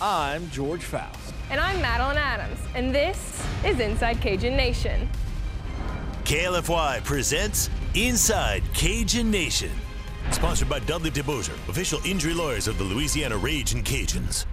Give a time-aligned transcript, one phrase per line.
[0.00, 1.34] I'm George Faust.
[1.50, 5.08] And I'm Madeline Adams, and this is Inside Cajun Nation.
[6.22, 9.72] KLFY presents Inside Cajun Nation.
[10.30, 14.46] Sponsored by Dudley DeBosier, official injury lawyers of the Louisiana Ragin' Cajuns.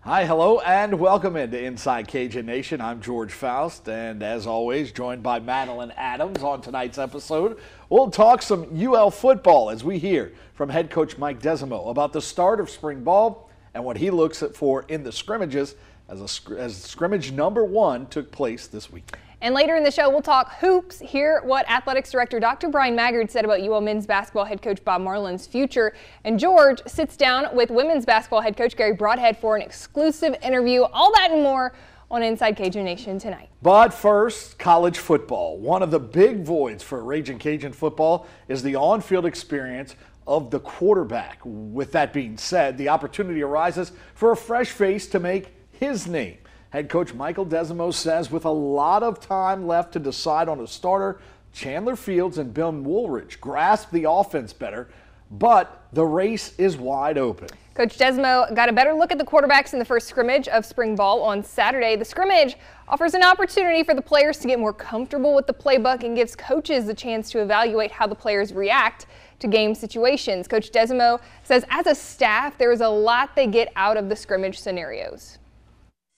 [0.00, 2.80] Hi, hello, and welcome into Inside Cajun Nation.
[2.80, 7.60] I'm George Faust, and as always, joined by Madeline Adams on tonight's episode.
[7.88, 12.20] We'll talk some UL football as we hear from head coach Mike Desormeaux about the
[12.20, 13.45] start of spring ball
[13.76, 15.74] and what he looks for in the scrimmages
[16.08, 19.16] as, a, as scrimmage number one took place this week.
[19.42, 22.70] And later in the show, we'll talk hoops, hear what Athletics Director Dr.
[22.70, 25.94] Bryan Maggard said about UL men's basketball head coach Bob Marlin's future.
[26.24, 30.84] And George sits down with women's basketball head coach Garry Brodhead for an exclusive interview.
[30.84, 31.74] All that and more
[32.10, 33.50] on Inside Cajun Nation tonight.
[33.60, 35.58] But first, college football.
[35.58, 40.50] One of the big voids for Raging Cajun football is the on field experience of
[40.50, 41.38] the quarterback.
[41.44, 46.38] With that being said, the opportunity arises for a fresh face to make his name.
[46.70, 50.66] Head coach Michael Desormeaux says with a lot of time left to decide on a
[50.66, 51.20] starter,
[51.52, 54.88] Chandler Fields and Bill Wooldridge grasp the offense better,
[55.30, 57.48] but the race is wide open.
[57.74, 60.96] Coach Desormeaux got a better look at the quarterbacks in the first scrimmage of spring
[60.96, 61.94] ball on Saturday.
[61.94, 62.56] The scrimmage
[62.88, 66.34] offers an opportunity for the players to get more comfortable with the playbook and gives
[66.34, 69.06] coaches the chance to evaluate how the players react
[69.38, 70.48] to game situations.
[70.48, 74.16] Coach Desormeaux says as a staff, there is a lot they get out of the
[74.16, 75.38] scrimmage scenarios.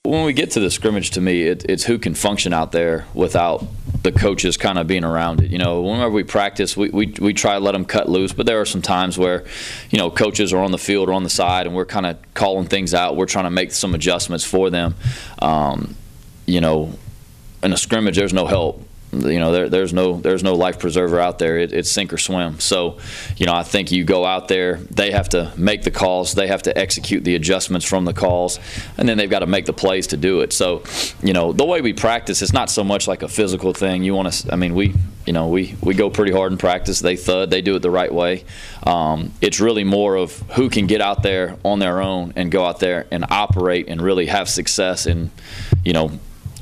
[0.04, 3.04] When we get to the scrimmage, to me, it, it's who can function out there
[3.12, 3.66] without
[4.02, 5.50] the coaches kind of being around it.
[5.50, 8.46] You know, whenever we practice, we, we, we try to let them cut loose, but
[8.46, 9.44] there are some times where,
[9.90, 12.16] you know, coaches are on the field or on the side and we're kind of
[12.32, 13.16] calling things out.
[13.16, 14.94] We're trying to make some adjustments for them.
[15.40, 15.94] Um,
[16.46, 16.96] you know,
[17.62, 21.18] in a scrimmage, there's no help you know there, there's no there's no life preserver
[21.20, 21.58] out there.
[21.58, 22.60] It, it's sink or swim.
[22.60, 22.98] So
[23.36, 26.46] you know i think you go out there they have to make the calls they
[26.48, 28.58] have to execute the adjustments from the calls
[28.96, 30.52] and then they've got to make the plays to do it.
[30.52, 30.82] So
[31.22, 34.02] you know the way we practice it's not so much like a physical thing.
[34.02, 34.94] You want to i mean we
[35.26, 37.00] you know we we go pretty hard in practice.
[37.00, 38.44] They thud they do it the right way.
[38.82, 42.64] Um, it's really more of who can get out there on their own and go
[42.64, 45.30] out there and operate and really have success and
[45.84, 46.18] you know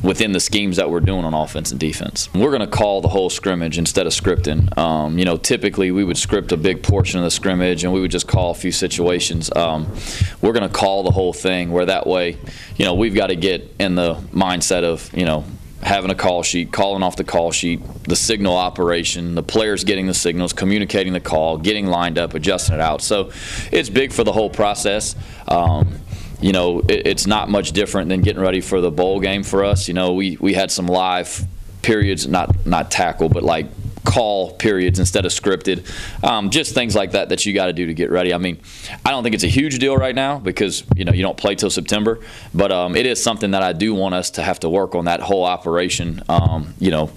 [0.06, 2.32] within the schemes that we're doing on offense and defense.
[2.32, 4.76] We're going to call the whole scrimmage instead of scripting.
[4.78, 8.00] Um, you know, typically we would script a big portion of the scrimmage and we
[8.00, 9.50] would just call a few situations.
[9.54, 9.92] Um,
[10.40, 12.38] we're going to call the whole thing where that way,
[12.76, 15.44] you know, we've got to get in the mindset of, you know,
[15.82, 20.06] having a call sheet, calling off the call sheet, the signal operation, the players getting
[20.06, 23.02] the signals, communicating the call, getting lined up, adjusting it out.
[23.02, 23.30] So
[23.72, 25.14] it's big for the whole process.
[25.48, 26.00] Um,
[26.41, 29.64] you know, it, it's not much different than getting ready for the bowl game for
[29.64, 29.88] us.
[29.88, 31.47] You know, we, we had some live
[31.82, 33.66] periods, not not tackle, but like
[34.04, 35.84] call periods instead of scripted.
[36.24, 38.32] Um, just things like that that you got to do to get ready.
[38.32, 38.58] I mean,
[39.04, 41.54] I don't think it's a huge deal right now because you know you don't play
[41.54, 42.20] till September,
[42.54, 45.04] but um, it is something that I do want us to have to work on
[45.04, 46.22] that whole operation.
[46.28, 47.08] Um, you know,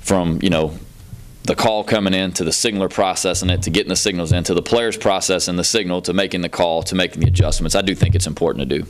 [0.00, 0.78] from you know
[1.48, 4.60] the call coming in to the signaler processing it to getting the signals into the
[4.60, 7.74] players processing the signal to making the call to making the adjustments.
[7.74, 8.86] I do think it's important to do.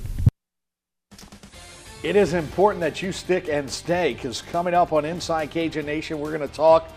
[2.02, 6.18] It is important that you stick and stay because coming up on Inside Cajun Nation,
[6.18, 6.90] we're going to talk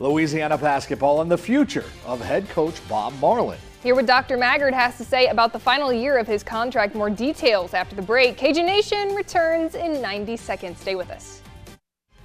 [0.00, 3.58] Louisiana basketball and the future of head coach Bob Marlin.
[3.84, 4.36] Hear what Dr.
[4.36, 6.96] Maggard has to say about the final year of his contract.
[6.96, 8.36] More details after the break.
[8.36, 10.80] Cajun Nation returns in 90 seconds.
[10.80, 11.43] Stay with us.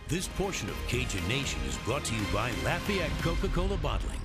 [0.09, 4.19] This portion of Cajun Nation is brought to you by Lafayette Coca-Cola Bottling.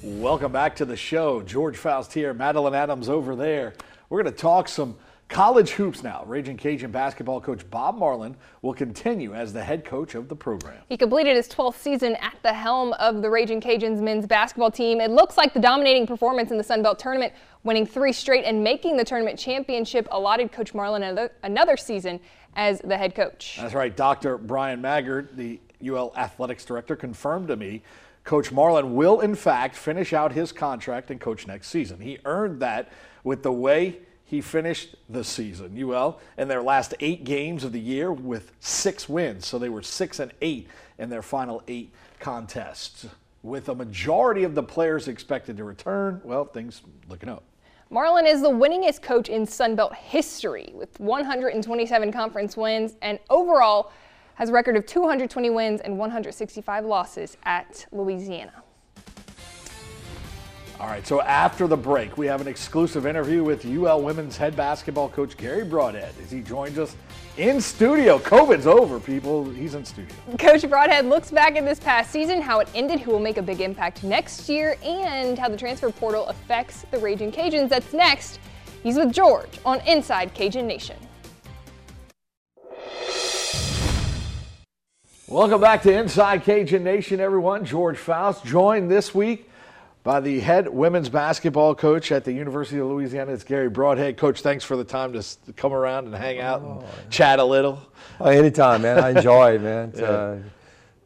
[0.00, 1.42] Welcome back to the show.
[1.42, 3.74] George Faust here, Madeline Adams over there.
[4.08, 4.94] We're going to talk some
[5.32, 6.24] college hoops now.
[6.26, 10.76] Raging Cajun basketball coach Bob Marlin will continue as the head coach of the program.
[10.90, 15.00] He completed his 12th season at the helm of the Raging Cajuns men's basketball team.
[15.00, 17.32] It looks like the dominating performance in the Sun Belt tournament,
[17.64, 22.20] winning three straight and making the tournament championship, allotted Coach Marlin another, another season
[22.54, 23.56] as the head coach.
[23.58, 23.96] That's right.
[23.96, 24.36] Dr.
[24.36, 27.82] Bryan Maggard, the UL athletics director, confirmed to me
[28.24, 32.00] Coach Marlin will, in fact, finish out his contract and coach next season.
[32.00, 32.92] He earned that
[33.24, 34.00] with the way
[34.32, 35.78] he finished the season.
[35.78, 39.46] UL in their last eight games of the year with six wins.
[39.46, 43.06] So they were six and eight in their final eight contests.
[43.42, 46.80] With a majority of the players expected to return, well, things
[47.10, 47.42] looking up.
[47.90, 53.92] Marlin is the winningest coach in Sunbelt history with 127 conference wins and overall
[54.36, 58.61] has a record of 220 wins and 165 losses at Louisiana.
[60.82, 64.56] All right, so after the break, we have an exclusive interview with UL women's head
[64.56, 66.96] basketball coach Garry Brodhead as he joins us
[67.36, 68.18] in studio.
[68.18, 69.48] COVID's over, people.
[69.48, 70.12] He's in studio.
[70.40, 73.42] Coach Brodhead looks back at this past season, how it ended, who will make a
[73.42, 77.68] big impact next year, and how the transfer portal affects the Raging Cajuns.
[77.68, 78.40] That's next.
[78.82, 80.96] He's with George on Inside Cajun Nation.
[85.28, 87.64] Welcome back to Inside Cajun Nation, everyone.
[87.64, 89.48] George Faust joined this week
[90.04, 93.32] by the head women's basketball coach at the University of Louisiana.
[93.32, 94.16] It's Garry Brodhead.
[94.16, 95.24] Coach, thanks for the time to
[95.56, 97.80] come around and hang out and chat a little.
[98.20, 98.98] Oh, anytime, man.
[98.98, 99.90] I enjoy it, man.
[99.90, 100.06] It's yeah.
[100.06, 100.38] uh,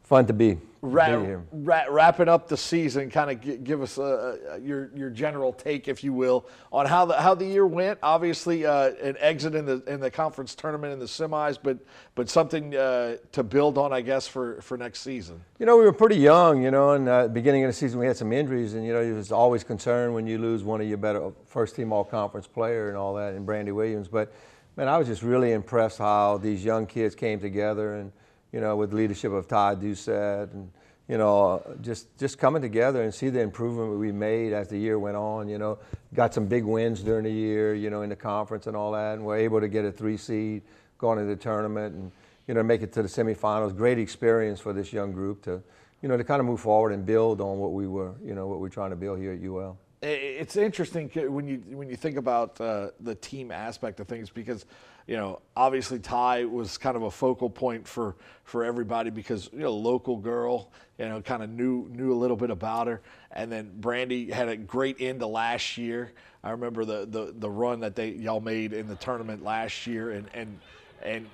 [0.03, 0.57] fun to be.
[0.87, 1.07] Ra-
[1.51, 5.53] ra- wrapping up the season, kind of g- give us uh, uh, your your general
[5.53, 7.99] take, if you will, on how the how the year went.
[8.01, 11.77] Obviously, uh, an exit in the in the conference tournament in the semis, but
[12.15, 15.41] but something uh, to build on, I guess, for for next season.
[15.59, 16.61] You know, we were pretty young.
[16.63, 19.01] You know, in the beginning of the season, we had some injuries, and you know,
[19.01, 22.47] it was always concerned when you lose one of your better first team all conference
[22.47, 24.07] player and all that, and Brandy Williams.
[24.07, 24.33] But
[24.75, 28.11] man, I was just really impressed how these young kids came together and
[28.51, 30.71] you know, with leadership of Todd Doucet and,
[31.07, 34.99] you know, just, just coming together and see the improvement we made as the year
[34.99, 35.79] went on, you know,
[36.13, 39.13] got some big wins during the year, you know, in the conference and all that,
[39.13, 40.61] and we're able to get a three seed,
[40.97, 42.11] going to the tournament and,
[42.47, 43.75] you know, make it to the semifinals.
[43.75, 45.61] Great experience for this young group to,
[46.01, 48.47] you know, to kind of move forward and build on what we were, you know,
[48.47, 52.17] what we're trying to build here at UL it's interesting when you when you think
[52.17, 54.65] about uh, the team aspect of things because
[55.07, 59.59] you know obviously Ty was kind of a focal point for for everybody because you
[59.59, 63.01] know local girl you know kind of knew knew a little bit about her
[63.31, 66.11] and then Brandy had a great end to last year.
[66.43, 70.11] I remember the the, the run that they y'all made in the tournament last year
[70.11, 70.59] and and
[71.01, 71.27] and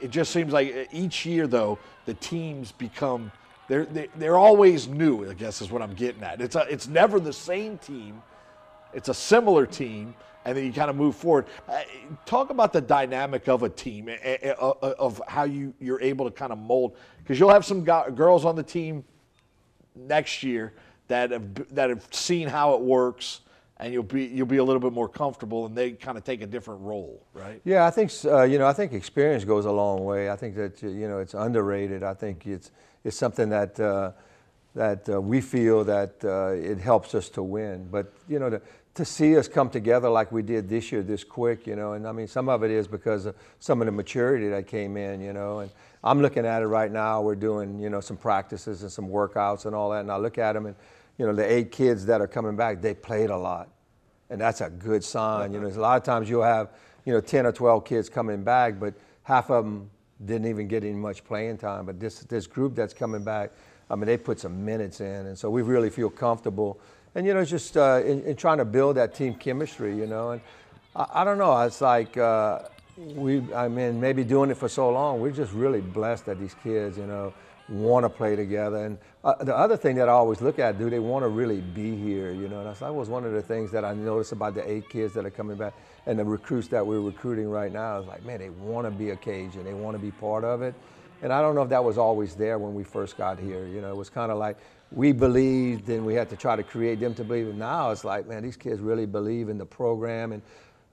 [0.00, 3.30] it just seems like each year though the teams become
[3.68, 6.40] they're, they're always new, I guess is what I'm getting at.
[6.40, 8.22] It's, a, it's never the same team,
[8.92, 10.14] it's a similar team,
[10.44, 11.46] and then you kind of move forward.
[11.68, 11.80] Uh,
[12.26, 14.10] talk about the dynamic of a team,
[14.58, 18.54] of how you, you're able to kind of mold, because you'll have some girls on
[18.54, 19.04] the team
[19.94, 20.74] next year
[21.08, 23.40] that have, that have seen how it works
[23.78, 26.42] and you'll be you'll be a little bit more comfortable, and they kind of take
[26.42, 27.60] a different role, right?
[27.64, 30.30] Yeah, I think uh, you know I think experience goes a long way.
[30.30, 32.02] I think that you know it's underrated.
[32.02, 32.70] I think it's
[33.02, 34.12] it's something that uh,
[34.74, 37.88] that uh, we feel that uh, it helps us to win.
[37.90, 38.62] But you know, to,
[38.94, 42.06] to see us come together like we did this year, this quick, you know, and
[42.06, 45.20] I mean, some of it is because of some of the maturity that came in,
[45.20, 45.70] you know, and
[46.04, 47.22] I'm looking at it right now.
[47.22, 50.38] We're doing, you know, some practices and some workouts and all that, and I look
[50.38, 50.76] at them and,
[51.18, 53.68] you know, the eight kids that are coming back, they played a lot,
[54.30, 55.52] and that's a good sign.
[55.52, 56.70] You know, a lot of times you'll have,
[57.04, 59.90] you know, 10 or 12 kids coming back, but half of them
[60.24, 61.86] didn't even get any much playing time.
[61.86, 63.52] But this this group that's coming back,
[63.90, 66.80] I mean, they put some minutes in, and so we really feel comfortable.
[67.14, 70.32] And you know, just uh, in, in, trying to build that team chemistry, you know,
[70.32, 70.40] and
[70.96, 71.60] I, I don't know.
[71.60, 72.60] It's like uh,
[72.96, 76.54] we, I mean, maybe doing it for so long, we're just really blessed that these
[76.62, 77.32] kids, you know,
[77.68, 78.84] want to play together.
[78.84, 81.60] And uh, the other thing that I always look at, do they want to really
[81.60, 82.30] be here?
[82.32, 84.88] You know, and that was one of the things that I noticed about the eight
[84.88, 85.74] kids that are coming back
[86.06, 89.10] and the recruits that we're recruiting right now is like, man, they want to be
[89.10, 90.74] a Cajun, they want to be part of it.
[91.22, 93.66] And I don't know if that was always there when we first got here.
[93.66, 94.58] You know, it was kind of like
[94.92, 97.48] we believed and we had to try to create them to believe.
[97.48, 100.32] And now it's like, man, these kids really believe in the program.
[100.32, 100.42] And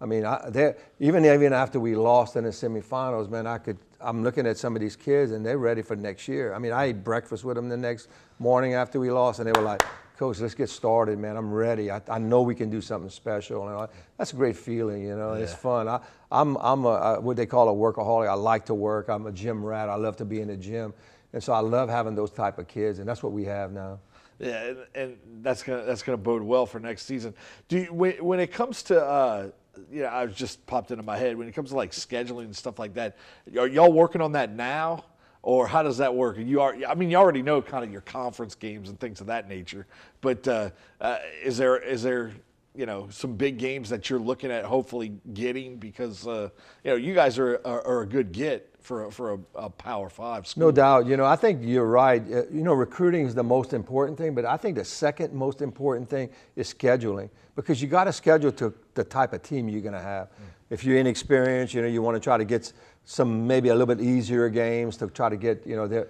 [0.01, 3.77] I mean, I, even even after we lost in the semifinals, man, I could.
[3.99, 6.55] I'm looking at some of these kids and they're ready for next year.
[6.55, 8.09] I mean, I ate breakfast with them the next
[8.39, 9.83] morning after we lost, and they were like,
[10.17, 11.35] coach, let's get started, man.
[11.35, 11.91] I'm ready.
[11.91, 13.67] I, I know we can do something special.
[13.67, 13.87] And I,
[14.17, 15.33] that's a great feeling, you know.
[15.33, 15.41] Yeah.
[15.43, 15.87] It's fun.
[15.87, 15.99] I,
[16.31, 18.27] I'm, I'm a, what they call a workaholic.
[18.29, 19.07] I like to work.
[19.07, 19.89] I'm a gym rat.
[19.89, 20.93] I love to be in the gym.
[21.33, 23.99] And so I love having those type of kids, and that's what we have now.
[24.37, 27.33] Yeah, and, and that's gonna that's gonna bode well for next season.
[27.67, 29.49] Do you, when, when it comes to uh,
[29.91, 32.45] you know, I was just popped into my head when it comes to like scheduling
[32.45, 33.17] and stuff like that.
[33.57, 35.05] Are y'all working on that now?
[35.43, 36.37] or how does that work?
[36.37, 39.27] You are, I mean, you already know kind of your conference games and things of
[39.27, 39.87] that nature,
[40.21, 42.31] but uh, uh, is there is there
[42.75, 46.49] you know some big games that you're looking at hopefully getting because uh,
[46.83, 49.69] you know you guys are, are, are a good get for a, for a, a,
[49.69, 50.67] Power Five school.
[50.67, 51.05] No doubt.
[51.05, 52.21] You know, I think you're right.
[52.21, 55.61] Uh, you know, recruiting is the most important thing, but I think the second most
[55.61, 59.81] important thing is scheduling because you got to schedule to the type of team you're
[59.81, 60.27] going to have.
[60.27, 60.33] Mm.
[60.71, 62.71] If you're inexperienced, you know, you want to try to get
[63.05, 66.07] some maybe a little bit easier games to try to get you know they're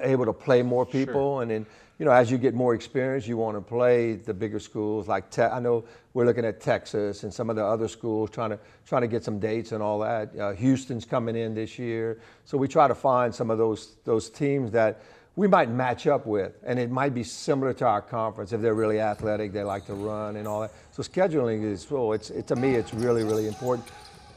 [0.00, 1.42] able to play more people sure.
[1.42, 1.66] and then
[2.00, 5.30] you know as you get more experience you want to play the bigger schools like
[5.30, 8.58] te- I know we're looking at Texas and some of the other schools trying to
[8.86, 12.58] trying to get some dates and all that uh, Houston's coming in this year so
[12.58, 15.02] we try to find some of those those teams that
[15.36, 18.74] we might match up with, and it might be similar to our conference if they're
[18.74, 20.72] really athletic, they like to run and all that.
[20.90, 23.88] So scheduling is, oh, it's it, to me, it's really really important.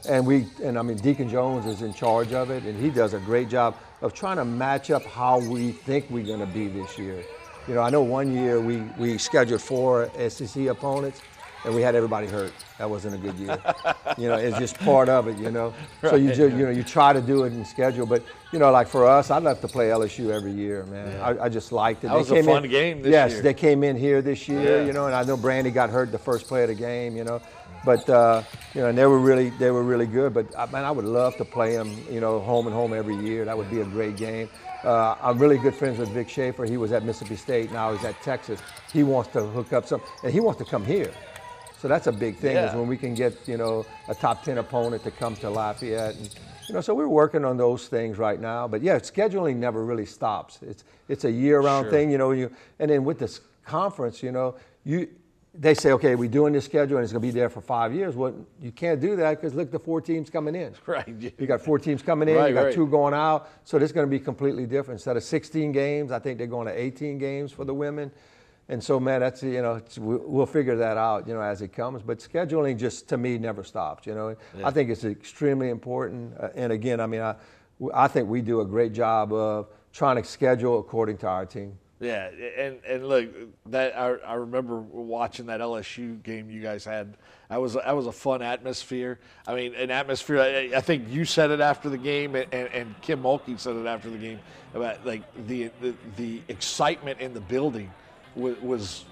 [0.08, 3.12] And we, and I mean, Deacon Jones is in charge of it, and he does
[3.12, 6.68] a great job of trying to match up how we think we're going to be
[6.68, 7.24] this year.
[7.66, 11.22] You know, I know one year we, we scheduled four SEC opponents,
[11.64, 12.52] and we had everybody hurt.
[12.76, 13.58] That wasn't a good year.
[14.18, 15.38] you know, it's just part of it.
[15.38, 16.10] You know, right.
[16.10, 18.70] so you just you know you try to do it in schedule, but you know,
[18.70, 21.10] like for us, I love to play LSU every year, man.
[21.10, 21.26] Yeah.
[21.26, 22.08] I, I, just liked it.
[22.08, 23.38] That they was a fun in, game this yes, year.
[23.38, 24.80] Yes, they came in here this year.
[24.80, 24.86] Yeah.
[24.86, 27.16] You know, and I know Brandy got hurt the first play of the game.
[27.16, 27.40] You know,
[27.84, 28.42] but uh,
[28.74, 30.34] you know, and they were really they were really good.
[30.34, 31.96] But uh, man, I would love to play them.
[32.10, 33.44] You know, home and home every year.
[33.44, 34.48] That would be a great game.
[34.82, 36.64] Uh, I'm really good friends with Vic Schaefer.
[36.64, 37.72] He was at Mississippi State.
[37.72, 38.60] Now he's at Texas.
[38.92, 41.12] He wants to hook up some, and he wants to come here.
[41.78, 42.70] So that's a big thing yeah.
[42.70, 46.16] is when we can get you know a top ten opponent to come to Lafayette,
[46.16, 46.34] and
[46.68, 48.66] you know so we're working on those things right now.
[48.66, 50.60] But yeah, scheduling never really stops.
[50.62, 51.92] It's it's a year-round sure.
[51.92, 52.30] thing, you know.
[52.30, 55.08] You and then with this conference, you know, you
[55.56, 57.94] they say, okay, we're doing this schedule and it's going to be there for five
[57.94, 58.16] years.
[58.16, 60.74] Well, you can't do that because look, the four teams coming in.
[60.86, 61.08] Right.
[61.08, 62.36] You got four teams coming in.
[62.36, 62.74] Right, you got right.
[62.74, 63.48] two going out.
[63.64, 65.00] So this is going to be completely different.
[65.00, 68.10] Instead of 16 games, I think they're going to 18 games for the women.
[68.68, 72.02] And so, man, that's you know, we'll figure that out, you know, as it comes.
[72.02, 74.06] But scheduling just to me never stops.
[74.06, 74.66] You know, yeah.
[74.66, 76.34] I think it's extremely important.
[76.38, 77.36] Uh, and again, I mean, I,
[77.92, 81.78] I think we do a great job of trying to schedule according to our team.
[82.00, 83.28] Yeah, and and look,
[83.66, 87.16] that I, I remember watching that LSU game you guys had.
[87.48, 89.20] That was that was a fun atmosphere.
[89.46, 90.40] I mean, an atmosphere.
[90.40, 93.86] I, I think you said it after the game, and, and Kim Mulkey said it
[93.86, 94.40] after the game
[94.74, 97.92] about like the the, the excitement in the building
[98.34, 99.04] was, was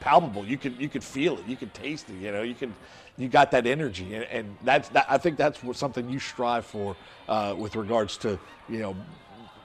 [0.00, 0.44] palpable.
[0.44, 1.46] You could you could feel it.
[1.46, 2.14] You could taste it.
[2.14, 2.72] You know, you could
[3.16, 6.66] you got that energy, and, and that's that, I think that's what something you strive
[6.66, 6.96] for
[7.28, 8.96] uh, with regards to you know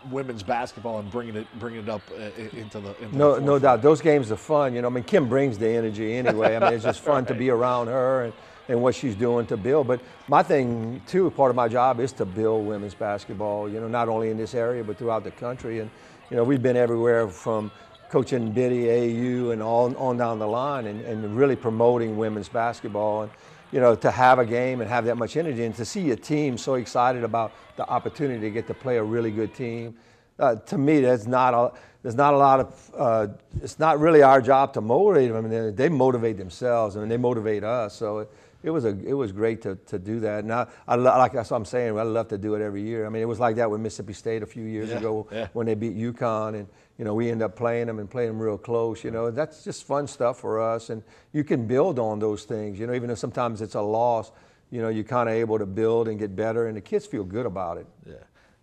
[0.10, 3.60] women's basketball and bringing it bringing it up uh, into the into no the no
[3.60, 3.82] doubt.
[3.82, 6.56] Those games are fun you know I mean Kim brings the energy anyway.
[6.56, 7.28] I mean it's just fun right.
[7.28, 8.34] to be around her and,
[8.68, 9.88] and what she's doing to build.
[9.88, 13.88] But my thing too part of my job is to build women's basketball you know
[13.88, 15.80] not only in this area but throughout the country.
[15.80, 15.90] And
[16.30, 17.72] you know we've been everywhere from
[18.10, 23.24] coaching Biddy AU and all on down the line and, and really promoting women's basketball.
[23.24, 23.32] And
[23.72, 26.16] you know, to have a game and have that much energy and to see a
[26.16, 29.96] team so excited about the opportunity to get to play a really good team.
[30.38, 31.72] Uh, to me, that's not a,
[32.04, 33.28] there's not a lot of, uh,
[33.62, 35.46] it's not really our job to motivate them.
[35.46, 37.96] I mean, they, motivate themselves and they motivate us.
[37.96, 38.32] So it,
[38.64, 40.44] it, was, a, it was great to, to do that.
[40.44, 43.06] And I, I, like that's what I'm saying, I love to do it every year.
[43.06, 45.48] I mean, it was like that with Mississippi State a few years yeah, ago yeah.
[45.54, 46.56] when they beat UConn.
[46.56, 46.68] And,
[47.02, 49.04] you know, we end up playing them and playing them real close.
[49.04, 51.02] You know, that's just fun stuff for us, and
[51.34, 52.80] you can build on those things.
[52.80, 54.32] You know, even though sometimes it's a loss,
[54.70, 57.24] you know, you're kind of able to build and get better, and the kids feel
[57.24, 57.88] good about it.
[58.06, 58.14] Yeah,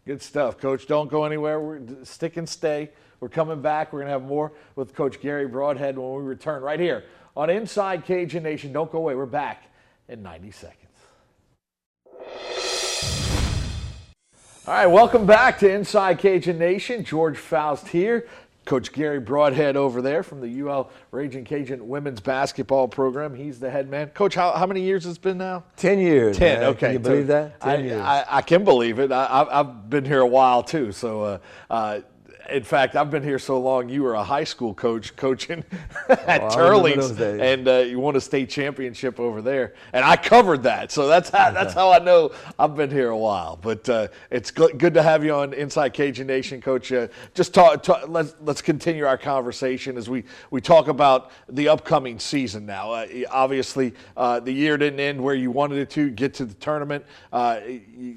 [0.07, 0.87] good stuff, Coach.
[0.87, 1.59] Don't go anywhere.
[1.61, 2.91] We're stick and stay.
[3.19, 3.93] We're coming back.
[3.93, 8.05] We're gonna have more with Coach Garry Brodhead when we return right here on Inside
[8.05, 8.73] Cajun Nation.
[8.73, 9.17] Don't go away.
[9.17, 9.65] We're back
[10.09, 10.85] in 90 seconds.
[14.67, 17.03] All right, welcome back to Inside Cajun Nation.
[17.03, 18.29] George Faust here.
[18.67, 23.35] Coach Garry Brodhead over there from the UL Raging Cajun women's basketball program.
[23.35, 24.09] He's the head man.
[24.09, 25.65] Coach, how, how many years has it been now?
[25.77, 26.37] Ten years.
[26.37, 26.61] Ten.
[26.61, 26.69] Man.
[26.71, 26.81] Okay.
[26.81, 27.59] Can you believe that?
[27.63, 28.03] Ten I, years.
[28.03, 29.11] I, I, can believe it.
[29.11, 30.93] I, have been here a while too.
[30.93, 31.39] So uh,
[31.71, 32.01] uh,
[32.51, 33.89] in fact, I've been here so long.
[33.89, 35.65] You were a high school coach coaching
[36.09, 36.85] at oh,
[37.41, 39.75] and uh, you won a state championship over there.
[39.93, 43.17] And I covered that, so that's how that's how I know I've been here a
[43.17, 43.59] while.
[43.61, 46.91] But uh, it's good, good to have you on Inside Cajun Nation, Coach.
[46.93, 51.69] Uh, just talk, talk, Let's let's continue our conversation as we we talk about the
[51.69, 52.67] upcoming season.
[52.67, 56.11] Now, uh, obviously, uh, the year didn't end where you wanted it to.
[56.11, 57.61] Get to the tournament, uh,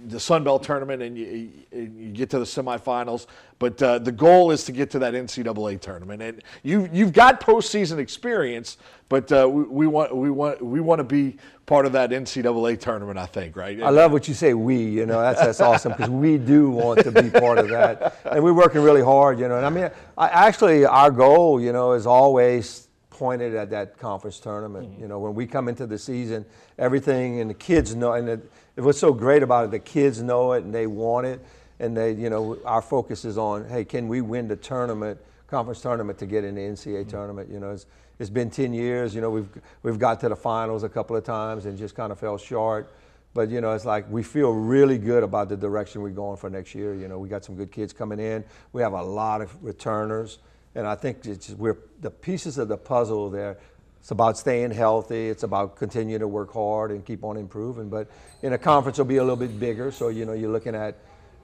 [0.08, 3.28] the Sun Belt tournament, and you, you get to the semifinals.
[3.62, 7.40] But uh, the goal is to get to that NCAA tournament, and you you've got
[7.40, 8.78] postseason experience,
[9.08, 11.38] but uh, we, we, want we want we want to be
[11.68, 13.20] part of that NCAA tournament.
[13.20, 13.80] I think, right?
[13.80, 14.56] I love what you say.
[14.56, 18.18] We, you know, that's that's awesome because we do want to be part of that,
[18.26, 19.38] and we're working really hard.
[19.38, 23.70] You know, and I mean, I, actually, our goal, you know, is always pointed at
[23.70, 24.90] that conference tournament.
[24.90, 25.02] Mm-hmm.
[25.04, 26.48] You know, when we come into the season,
[26.80, 30.20] everything and the kids know, and it, it what's so great about it, the kids
[30.20, 31.46] know it and they want it
[31.82, 35.82] and they, you know, our focus is on, hey, can we win the tournament, conference
[35.82, 37.10] tournament, to get in the NCAA mm-hmm.
[37.10, 37.50] tournament?
[37.50, 37.88] You know, it's,
[38.20, 39.16] it's been 10 years.
[39.16, 39.50] You know, we've
[39.82, 42.94] we've got to the finals a couple of times and just kind of fell short.
[43.34, 46.52] But you know, it's like we feel really good about the direction we're going for
[46.52, 46.94] next year.
[46.94, 48.44] You know, we got some good kids coming in.
[48.74, 50.38] We have a lot of returners,
[50.76, 53.58] and I think it's we're the pieces of the puzzle there.
[54.02, 55.30] It's about staying healthy.
[55.30, 57.90] It's about continuing to work hard and keep on improving.
[57.90, 58.08] But
[58.44, 59.92] in a conference, will be a little bit bigger.
[59.92, 60.96] So you know, you're looking at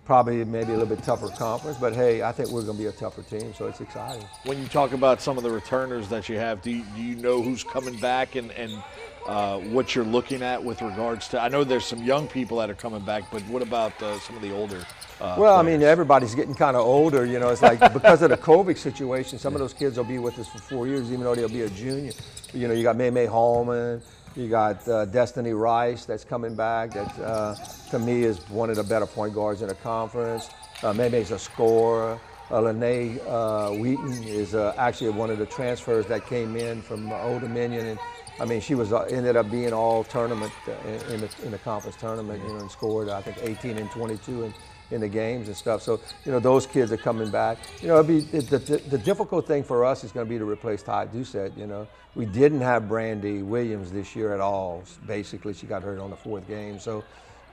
[0.08, 1.78] probably maybe a little bit tougher conference.
[1.78, 4.26] But hey, I think we're going to be a tougher team, so it's exciting.
[4.46, 7.16] When you talk about some of the returners that you have, do you, do you
[7.18, 8.82] know who's coming back and, and
[9.28, 11.42] uh, what you're looking at with regards to?
[11.42, 14.38] I know there's some young people that are coming back, but what about uh, some
[14.38, 14.80] of the older?
[15.20, 15.76] Uh, well, players?
[15.76, 17.26] I mean, everybody's getting kind of older.
[17.26, 20.20] You know, it's like because of the COVID situation, some of those kids will be
[20.20, 22.14] with us for four years, even though they'll be a junior.
[22.54, 24.02] You know, you got May May Holman,
[24.38, 26.92] you got uh, Destiny Rice that's coming back.
[26.94, 27.56] That uh,
[27.90, 30.50] to me is one of the better point guards in the conference.
[30.84, 32.20] Uh, May May's a scorer.
[32.50, 37.12] Uh, Lene uh, Wheaton is uh, actually one of the transfers that came in from
[37.12, 38.00] Old Dominion, and
[38.40, 41.52] I mean she was uh, ended up being all tournament uh, in, in, the, in
[41.52, 44.54] the conference tournament, you know, and scored I think 18 and 22 in,
[44.92, 45.82] in the games and stuff.
[45.82, 47.58] So you know those kids are coming back.
[47.82, 50.46] You know, be, the, the, the, difficult thing for us is going to be to
[50.46, 51.58] replace Ty Doucet.
[51.58, 54.84] You know, we didn't have Brandy Williams this year at all.
[55.06, 57.04] Basically, she got hurt on the fourth game, so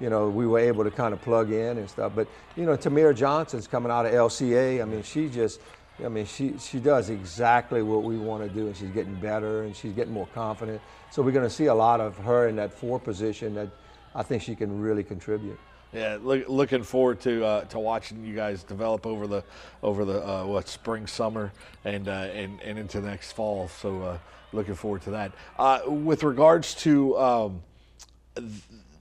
[0.00, 2.12] you know, we were able to kind of plug in and stuff.
[2.14, 4.83] But, you know, Tamir Johnson's coming out of LCA.
[4.83, 5.61] I mean, she just,
[6.05, 9.62] I mean, she, she does exactly what we want to do, and she's getting better
[9.62, 10.81] and she's getting more confident.
[11.11, 13.69] So we're going to see a lot of her in that four position that
[14.14, 15.59] I think she can really contribute.
[15.95, 19.45] Yeah, look, looking forward to uh, to watching you guys develop over the
[19.83, 21.53] over the uh, what spring, summer,
[21.85, 23.69] and uh, and and into next fall.
[23.69, 24.19] So uh,
[24.53, 25.33] looking forward to that.
[25.59, 27.63] Uh, with regards to um,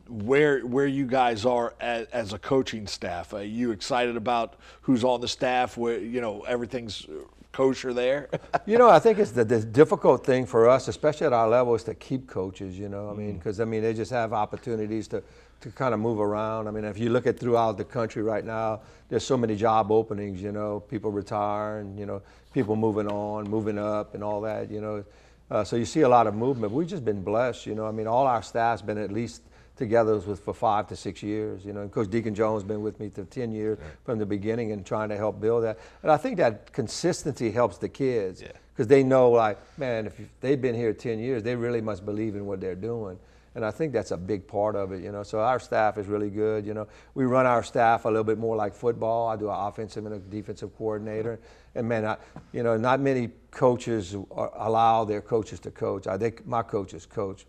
[0.08, 3.34] where where you guys are as, as a coaching staff.
[3.34, 5.78] Are you excited about who's on the staff?
[5.78, 7.08] Where you know everything's
[7.52, 8.30] kosher there.
[8.66, 11.74] you know, I think it's the, the, difficult thing for us, especially at our level,
[11.76, 12.78] is to keep coaches.
[12.78, 15.24] You know, I mean, because I mean they just have opportunities to
[15.62, 16.68] to kind of move around.
[16.68, 19.92] I mean, if you look at throughout the country right now, there's so many job
[19.92, 20.42] openings.
[20.42, 21.98] You know, people retiring.
[21.98, 22.22] You know,
[22.54, 24.70] people moving on, moving up, and all that.
[24.70, 25.04] You know.
[25.52, 26.74] Uh, so you see a lot of movement.
[26.74, 27.86] We've just been blessed, you know.
[27.86, 29.44] I mean, all our staff's been at least
[29.76, 31.66] together with for five to six years.
[31.66, 33.88] You know, and Coach Deacon Jones has been with me for 10 years right.
[34.04, 35.80] from the beginning and trying to help build that.
[36.02, 38.86] And I think that consistency helps the kids because yeah.
[38.86, 42.46] they know, like, man, if they've been here 10 years, they really must believe in
[42.46, 43.20] what they're doing.
[43.56, 45.24] And I think that's a big part of it, you know.
[45.24, 46.88] So our staff is really good, you know.
[47.14, 49.28] We run our staff a little bit more like football.
[49.28, 51.40] I do an offensive and a defensive coordinator.
[51.76, 52.18] And man, I,
[52.52, 56.08] you know, not many coaches allow their coaches to coach.
[56.08, 57.46] I think my coaches coach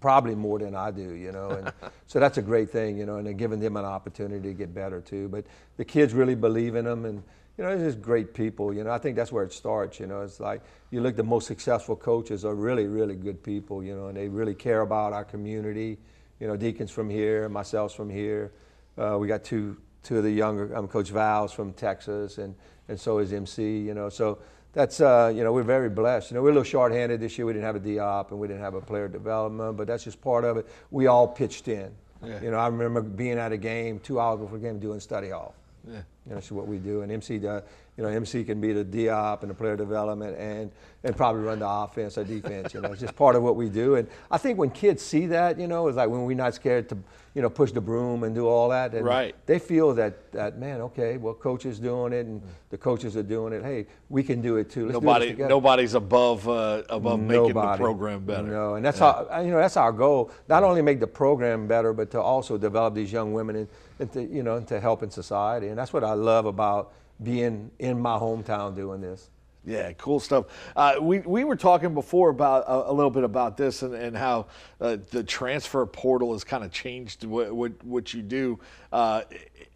[0.00, 1.50] probably more than I do, you know.
[1.50, 1.72] And
[2.06, 5.00] so that's a great thing, you know, and giving them an opportunity to get better
[5.00, 5.28] too.
[5.28, 7.22] But the kids really believe in them, and
[7.56, 8.74] you know, they're just great people.
[8.74, 9.98] You know, I think that's where it starts.
[9.98, 13.82] You know, it's like you look the most successful coaches are really, really good people.
[13.82, 15.98] You know, and they really care about our community.
[16.38, 18.52] You know, Deacons from here, myself from here.
[18.98, 22.54] Uh, we got two two of the younger um, Coach Val's from Texas, and
[22.88, 23.78] and so is MC.
[23.78, 24.38] You know, so
[24.74, 26.30] that's uh, you know we're very blessed.
[26.30, 27.46] You know we're a little short-handed this year.
[27.46, 30.20] We didn't have a DOP and we didn't have a player development, but that's just
[30.20, 30.66] part of it.
[30.90, 31.90] We all pitched in.
[32.22, 32.42] Yeah.
[32.42, 35.30] You know I remember being at a game two hours before the game doing study
[35.30, 35.54] hall.
[35.86, 36.00] Yeah.
[36.28, 37.02] You know, what we do.
[37.02, 40.36] And MC does, uh, you know, MC can be the DOP and the player development
[40.38, 40.70] and,
[41.04, 42.74] and probably run the offense or defense.
[42.74, 43.94] You know, it's just part of what we do.
[43.94, 46.88] And I think when kids see that, you know, it's like when we're not scared
[46.88, 46.98] to,
[47.36, 48.94] you know, push the broom and do all that.
[48.94, 49.34] And right.
[49.44, 53.22] They feel that, that, man, okay, well, coach is doing it and the coaches are
[53.22, 53.62] doing it.
[53.62, 54.86] Hey, we can do it too.
[54.86, 57.52] Let's Nobody, nobody's above, uh, above Nobody.
[57.52, 58.42] making the program better.
[58.42, 59.24] No, and that's yeah.
[59.30, 60.30] how, you know, that's our goal.
[60.48, 63.68] Not only make the program better, but to also develop these young women and,
[63.98, 65.68] and to, you know, to help in society.
[65.68, 69.28] And that's what I love about being in my hometown doing this.
[69.66, 70.46] Yeah, cool stuff.
[70.76, 74.16] Uh, we, we were talking before about uh, a little bit about this and, and
[74.16, 74.46] how
[74.80, 78.60] uh, the transfer portal has kind of changed what, what, what you do.
[78.92, 79.22] Uh,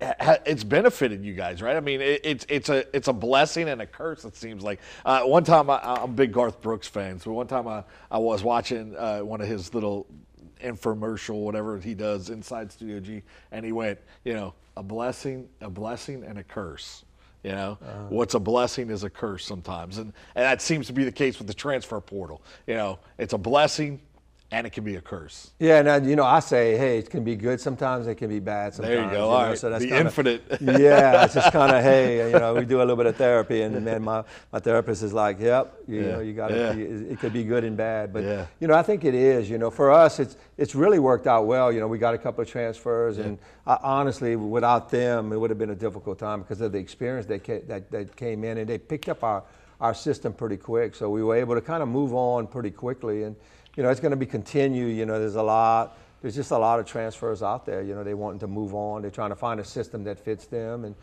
[0.01, 1.77] it's benefited you guys, right?
[1.77, 4.25] I mean, it, it's it's a it's a blessing and a curse.
[4.25, 4.81] It seems like.
[5.05, 8.19] Uh, one time, I, am a big Garth Brooks fan, so one time I, I
[8.19, 10.07] was watching uh, one of his little
[10.63, 15.69] infomercial, whatever he does inside Studio G, and he went, you know, a blessing, a
[15.69, 17.05] blessing, and a curse
[17.43, 20.93] you know, uh, what's a blessing is a curse sometimes, and and that seems to
[20.93, 22.43] be the case with the transfer portal.
[22.67, 24.01] You know, it's a blessing
[24.53, 25.53] and it can be a curse.
[25.61, 28.41] Yeah, and you know, I say, hey, it can be good sometimes, it can be
[28.41, 28.97] bad sometimes.
[28.97, 29.17] There you go.
[29.17, 29.49] You All know?
[29.49, 29.59] right.
[29.59, 30.43] So that's the kinda, infinite.
[30.61, 33.63] yeah, it's just kind of, hey, you know, we do a little bit of therapy,
[33.63, 36.11] and then my, my therapist is like, yep, you yeah.
[36.11, 37.13] know, you got to, yeah.
[37.13, 38.47] it could be good and bad, but yeah.
[38.59, 39.49] you know, I think it is.
[39.49, 41.71] You know, for us, it's it's really worked out well.
[41.71, 45.51] You know, we got a couple of transfers, and I, honestly, without them, it would
[45.51, 48.59] have been a difficult time because of the experience they came, that that came in,
[48.59, 49.45] and they picked up our
[49.81, 50.95] our system pretty quick.
[50.95, 53.37] So we were able to kind of move on pretty quickly, and
[53.81, 54.89] you know, it's going to be continue.
[54.89, 57.81] You know, there's a lot, there's just a lot of transfers out there.
[57.81, 59.01] You know, they wanting to move on.
[59.01, 60.85] They're trying to find a system that fits them.
[60.85, 60.95] And,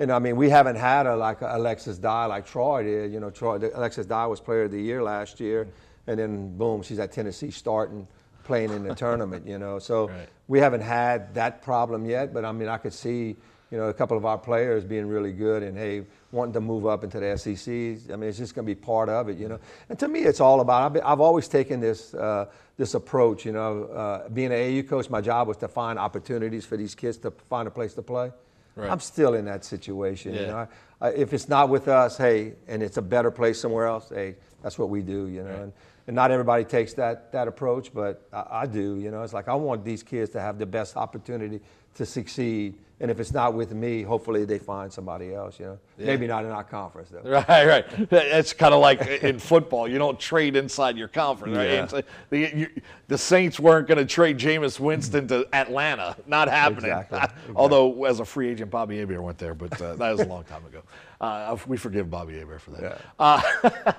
[0.00, 3.12] and I mean, we haven't had a like a Alexis Dye like Troy did.
[3.12, 5.68] You know, Troy, Alexis Dye was Player of the Year last year,
[6.08, 8.04] and then boom, she's at Tennessee starting,
[8.42, 9.46] playing in the tournament.
[9.46, 10.28] You know, so right.
[10.48, 12.34] we haven't had that problem yet.
[12.34, 13.36] But I mean, I could see,
[13.74, 16.86] you know, a couple of our players being really good and hey, wanting to move
[16.86, 17.68] up into the SEC.
[18.08, 19.58] I mean, it's just going to be part of it, you know.
[19.88, 20.96] And to me, it's all about.
[20.96, 23.86] I've, I've always taken this uh, this approach, you know.
[23.86, 27.32] Uh, being an AU coach, my job was to find opportunities for these kids to
[27.32, 28.30] find a place to play.
[28.76, 28.88] Right.
[28.88, 30.40] I'm still in that situation, yeah.
[30.40, 30.68] you know.
[31.00, 34.08] I, I, if it's not with us, hey, and it's a better place somewhere else,
[34.08, 35.50] hey, that's what we do, you know.
[35.50, 35.58] Right.
[35.62, 35.72] And,
[36.06, 38.96] and not everybody takes that that approach, but I, I, do.
[38.98, 41.60] You know, it's like I want these kids to have the best opportunity
[41.94, 42.78] to succeed.
[43.00, 45.58] And if it's not with me, hopefully they find somebody else.
[45.58, 46.06] You know, yeah.
[46.06, 47.22] maybe not in our conference though.
[47.48, 47.84] Right, right.
[48.10, 49.88] It's kind of like in football.
[49.88, 51.56] You don't trade inside your conference.
[51.56, 51.70] Right?
[51.70, 52.00] Yeah.
[52.30, 52.68] The, you,
[53.08, 56.16] the, Saints weren't going to trade Jameis Winston to Atlanta.
[56.26, 56.92] Not happening.
[56.92, 57.52] Exactly.
[57.56, 60.44] Although as a free agent, Bobby Hebert went there, but uh, that was a long
[60.44, 60.82] time ago.
[61.20, 62.82] Uh, we forgive Bobby Hebert for that.
[62.82, 62.98] Yeah.
[63.18, 63.92] Uh,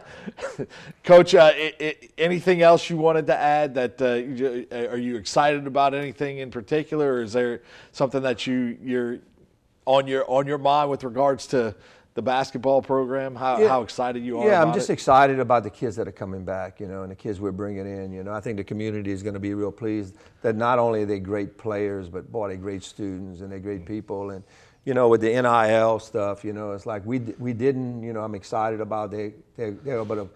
[1.03, 3.73] Coach, uh, it, it, anything else you wanted to add?
[3.75, 8.77] That uh, are you excited about anything in particular, or is there something that you
[8.81, 9.19] you're
[9.85, 11.75] on your on your mind with regards to
[12.15, 13.35] the basketball program?
[13.35, 13.67] How, yeah.
[13.67, 14.47] how excited you are?
[14.47, 14.93] Yeah, I'm just it?
[14.93, 17.85] excited about the kids that are coming back, you know, and the kids we're bringing
[17.85, 18.11] in.
[18.11, 21.03] You know, I think the community is going to be real pleased that not only
[21.03, 24.31] are they great players, but boy, they're great students and they're great people.
[24.31, 24.43] And
[24.85, 28.21] you know, with the NIL stuff, you know, it's like we we didn't, you know,
[28.21, 30.29] I'm excited about they they they're able to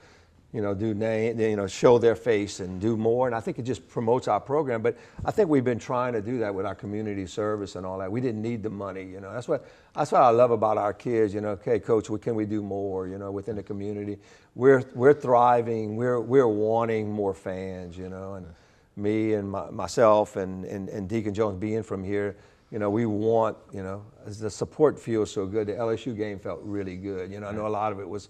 [0.52, 3.28] you know, do name, you know, show their face and do more.
[3.28, 4.82] And I think it just promotes our program.
[4.82, 8.00] But I think we've been trying to do that with our community service and all
[8.00, 8.12] that.
[8.12, 9.32] We didn't need the money, you know.
[9.32, 11.36] That's what that's what I love about our kids.
[11.36, 13.08] You know, okay, coach, what can we do more?
[13.08, 14.18] You know, within the community,
[14.56, 15.96] we're we're thriving.
[15.96, 17.96] We're we're wanting more fans.
[17.96, 18.48] You know, and
[18.96, 22.36] me and my, myself and, and and Deacon Jones being from here.
[22.72, 25.68] You know, we want, you know, the support feels so good.
[25.68, 27.32] The LSU game felt really good.
[27.32, 28.30] You know, I know a lot of it was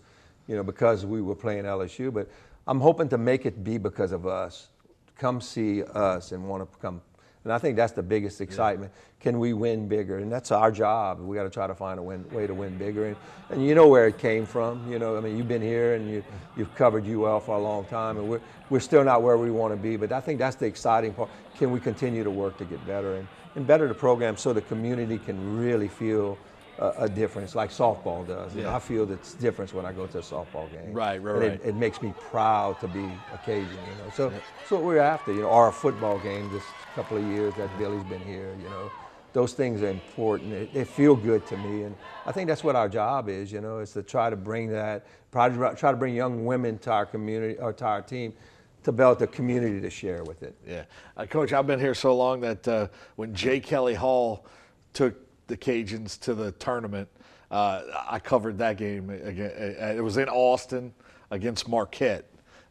[0.50, 2.12] you know, because we were playing LSU.
[2.12, 2.28] But
[2.68, 4.70] I'm hoping to make it be because of us.
[5.16, 7.02] Come see us and want to come.
[7.44, 8.92] And I think that's the biggest excitement.
[8.94, 9.24] Yeah.
[9.24, 10.18] Can we win bigger?
[10.18, 11.20] And that's our job.
[11.22, 13.08] We got to try to find a win, way to win bigger.
[13.08, 13.16] And,
[13.50, 14.92] and you know where it came from.
[14.92, 16.24] You know, I mean, you've been here and you,
[16.58, 19.74] you've covered UL for a long time, and we're, we're still not where we want
[19.74, 19.96] to be.
[19.96, 21.30] But I think that's the exciting part.
[21.56, 24.62] Can we continue to work to get better and, and better the program so the
[24.62, 26.38] community can really feel–
[26.80, 28.54] a, a difference like softball does.
[28.54, 28.62] Yeah.
[28.62, 30.94] You know, I feel that's difference when I go to a softball game.
[30.94, 31.52] Right, right, and right.
[31.52, 33.70] It, it, makes me proud to be a Cajun.
[33.70, 34.38] You know, so yeah.
[34.68, 35.34] so what we're after.
[35.34, 36.64] You know, or a football game this
[36.96, 38.56] couple of years that Billy's been here.
[38.62, 38.92] You know,
[39.34, 40.54] those things are important.
[40.54, 43.52] It, they feel good to me, and I think that's what our job is.
[43.52, 47.06] You know, is to try to bring that, try to bring young women to our
[47.06, 48.34] community or to our team
[48.82, 50.56] to build the community to share with it.
[50.66, 50.86] Yeah,
[51.18, 52.88] uh, Coach, I've been here so long that uh,
[53.18, 54.46] when Jay Kelly Hall
[54.94, 57.10] took the Cajuns to the tournament.
[57.52, 59.10] Uh, I covered that game.
[59.10, 60.94] It was in Austin
[61.32, 62.26] against Marquette.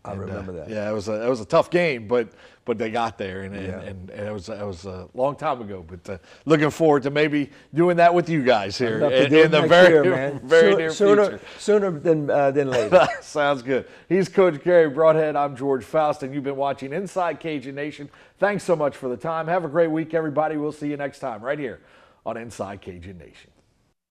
[0.05, 0.71] I and, remember uh, that.
[0.71, 2.29] Yeah, it was a it was a tough game, but
[2.65, 3.81] but they got there, and yeah.
[3.81, 5.85] and, and, it was it was a long time ago.
[5.87, 9.63] But uh, looking forward to maybe doing that with you guys here in, in the
[9.63, 11.45] very year, very near sooner, future.
[11.59, 13.09] Sooner than uh, than later.
[13.21, 13.89] Sounds good.
[14.09, 15.35] He's Coach Garry Brodhead.
[15.35, 18.09] I'm George Faust, and you've been watching Inside Cajun Nation.
[18.39, 19.49] Thanks so much for the time.
[19.49, 20.57] Have a great week, everybody.
[20.57, 21.81] We'll see you next time right here
[22.29, 23.51] on Inside Cajun Nation.